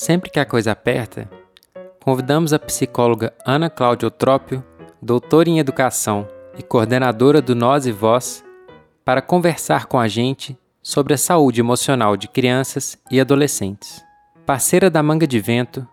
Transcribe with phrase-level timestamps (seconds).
[0.00, 1.28] Sempre que a coisa aperta,
[2.00, 4.64] convidamos a psicóloga Ana Cláudia Eutrópio,
[5.02, 8.44] doutora em educação e coordenadora do Nós e Voz,
[9.04, 14.00] para conversar com a gente sobre a saúde emocional de crianças e adolescentes.
[14.46, 15.84] Parceira da Manga de Vento,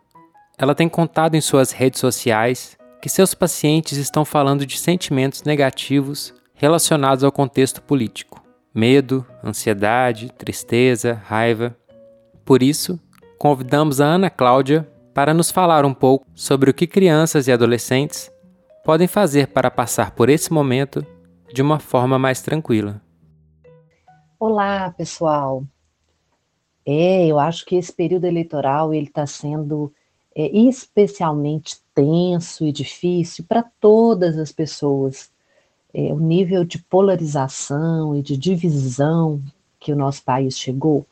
[0.55, 6.31] ela tem contado em suas redes sociais que seus pacientes estão falando de sentimentos negativos
[6.53, 8.39] relacionados ao contexto político:
[8.71, 11.75] medo, ansiedade, tristeza, raiva.
[12.45, 12.99] Por isso,
[13.37, 18.31] convidamos a Ana Cláudia para nos falar um pouco sobre o que crianças e adolescentes
[18.83, 21.05] podem fazer para passar por esse momento
[21.53, 23.01] de uma forma mais tranquila.
[24.39, 25.63] Olá, pessoal.
[26.85, 29.91] É, eu acho que esse período eleitoral ele está sendo
[30.35, 35.31] é, especialmente tenso e difícil para todas as pessoas.
[35.93, 39.41] É, o nível de polarização e de divisão
[39.79, 41.07] que o nosso país chegou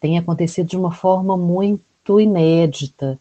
[0.00, 3.18] tem acontecido de uma forma muito inédita.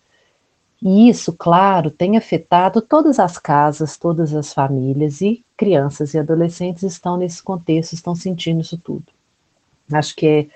[0.81, 6.83] E isso, claro, tem afetado todas as casas, todas as famílias, e crianças e adolescentes
[6.83, 9.05] estão nesse contexto, estão sentindo isso tudo.
[9.91, 10.47] Acho que é,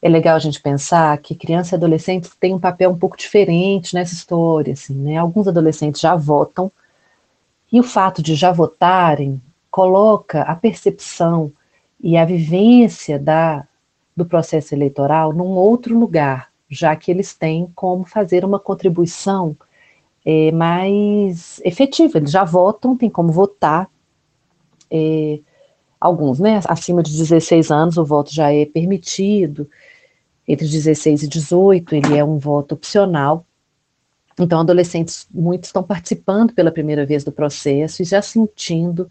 [0.00, 3.94] é legal a gente pensar que criança e adolescente têm um papel um pouco diferente
[3.94, 5.18] nessa história, assim, né?
[5.18, 6.72] Alguns adolescentes já votam,
[7.70, 11.52] e o fato de já votarem coloca a percepção
[12.00, 13.66] e a vivência da,
[14.16, 19.56] do processo eleitoral num outro lugar, já que eles têm como fazer uma contribuição
[20.24, 22.18] é, mais efetiva.
[22.18, 23.88] Eles já votam, tem como votar.
[24.90, 25.40] É,
[26.00, 26.60] alguns, né?
[26.66, 29.68] Acima de 16 anos, o voto já é permitido.
[30.46, 33.44] Entre 16 e 18, ele é um voto opcional.
[34.38, 39.10] Então, adolescentes, muitos estão participando pela primeira vez do processo e já sentindo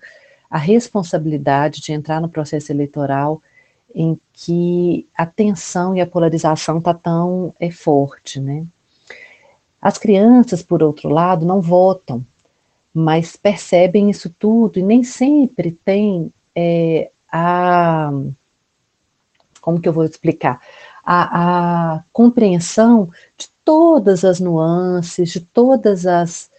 [0.49, 3.41] a responsabilidade de entrar no processo eleitoral
[3.95, 8.65] em que a tensão e a polarização está tão é, forte, né?
[9.81, 12.25] As crianças, por outro lado, não votam,
[12.93, 18.11] mas percebem isso tudo e nem sempre têm é, a.
[19.61, 20.59] Como que eu vou explicar?
[21.03, 26.49] A, a compreensão de todas as nuances, de todas as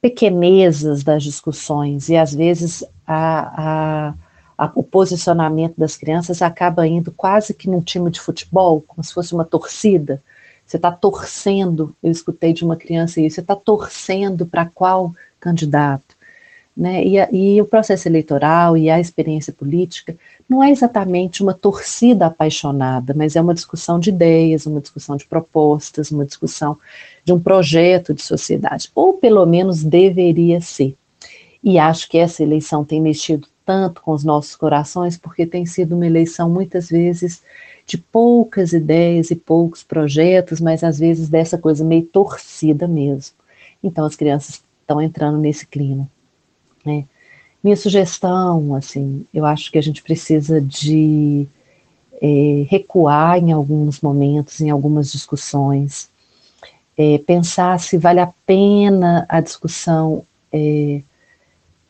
[0.00, 4.14] pequenezas das discussões, e às vezes a, a
[4.56, 9.12] a, o posicionamento das crianças acaba indo quase que num time de futebol, como se
[9.12, 10.22] fosse uma torcida.
[10.64, 16.16] Você está torcendo, eu escutei de uma criança isso, você está torcendo para qual candidato?
[16.76, 17.04] Né?
[17.04, 20.16] E, a, e, o processo eleitoral e a experiência política
[20.48, 25.24] não é exatamente uma torcida apaixonada, mas é uma discussão de ideias, uma discussão de
[25.24, 26.76] propostas, uma discussão
[27.24, 30.94] de um projeto de sociedade, ou pelo menos deveria ser.
[31.64, 35.96] E acho que essa eleição tem mexido tanto com os nossos corações, porque tem sido
[35.96, 37.42] uma eleição muitas vezes
[37.84, 43.36] de poucas ideias e poucos projetos, mas às vezes dessa coisa meio torcida mesmo.
[43.82, 46.08] Então as crianças estão entrando nesse clima.
[46.84, 47.04] Né?
[47.62, 51.46] Minha sugestão, assim, eu acho que a gente precisa de
[52.22, 56.08] é, recuar em alguns momentos, em algumas discussões,
[56.96, 61.02] é, pensar se vale a pena a discussão é,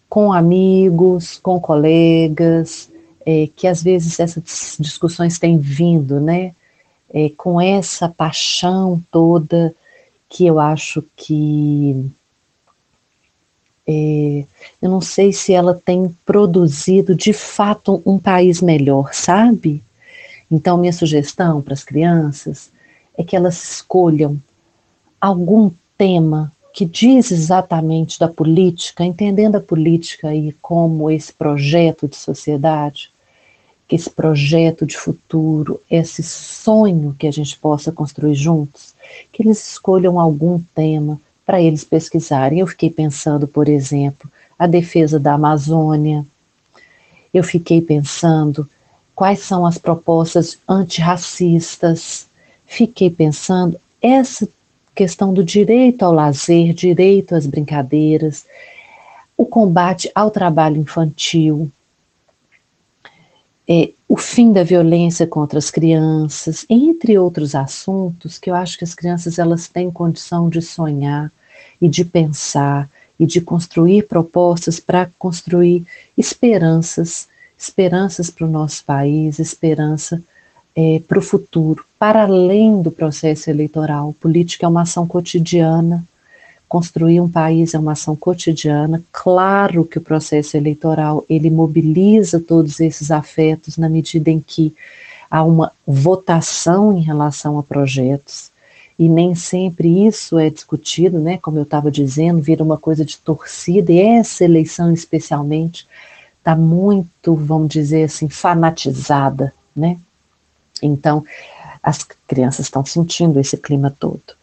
[0.09, 2.91] com amigos, com colegas,
[3.25, 6.55] é, que às vezes essas discussões têm vindo, né?
[7.09, 9.75] É, com essa paixão toda
[10.29, 12.11] que eu acho que
[13.87, 14.45] é,
[14.83, 19.83] eu não sei se ela tem produzido de fato um país melhor, sabe?
[20.51, 22.71] Então, minha sugestão para as crianças
[23.17, 24.41] é que elas escolham
[25.21, 32.17] algum tema que diz exatamente da política, entendendo a política aí como esse projeto de
[32.17, 33.09] sociedade,
[33.91, 38.93] esse projeto de futuro, esse sonho que a gente possa construir juntos,
[39.33, 42.61] que eles escolham algum tema para eles pesquisarem.
[42.61, 46.27] Eu fiquei pensando, por exemplo, a defesa da Amazônia,
[47.33, 48.69] eu fiquei pensando
[49.15, 52.27] quais são as propostas antirracistas,
[52.67, 54.47] fiquei pensando essa
[54.97, 58.47] questão do direito ao lazer, direito às brincadeiras,
[59.37, 61.71] o combate ao trabalho infantil,
[63.69, 68.85] é, o fim da violência contra as crianças, entre outros assuntos que eu acho que
[68.85, 71.31] as crianças elas têm condição de sonhar
[71.81, 72.89] e de pensar
[73.21, 75.85] e de construir propostas para construir
[76.17, 77.29] esperanças,
[77.59, 80.23] esperanças para o nosso país, esperança
[80.77, 84.15] é, para o futuro, para além do processo eleitoral.
[84.21, 86.05] Política é uma ação cotidiana,
[86.69, 89.03] construir um país é uma ação cotidiana.
[89.11, 94.75] Claro que o processo eleitoral ele mobiliza todos esses afetos na medida em que
[95.31, 98.51] há uma votação em relação a projetos.
[98.99, 101.39] e nem sempre isso é discutido, né?
[101.39, 105.87] Como eu estava dizendo, vira uma coisa de torcida, e essa eleição especialmente
[106.39, 109.99] está muito, vamos dizer assim, fanatizada, né?
[110.83, 111.25] Então,
[111.83, 114.35] as crianças estão sentindo esse clima todo.